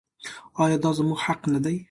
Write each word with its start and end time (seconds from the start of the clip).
آیا 0.63 0.77
دا 0.83 0.89
زموږ 0.97 1.19
حق 1.25 1.41
نه 1.53 1.59
دی؟ 1.65 1.75